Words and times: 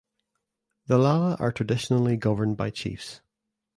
The 0.87 0.97
Lala 0.97 1.35
are 1.39 1.51
traditionally 1.51 2.17
governed 2.17 2.57
by 2.57 2.71
chiefs. 2.71 3.21